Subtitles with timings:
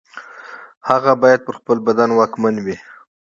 [0.89, 2.77] هغه باید پر خپل بدن واکمن وي.